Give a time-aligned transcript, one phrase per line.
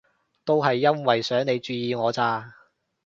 [0.43, 2.55] 都係因為想你注意我咋